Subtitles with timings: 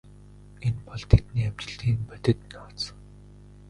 [0.67, 2.79] Энэ бол тэдний амжилтын бодит нууц.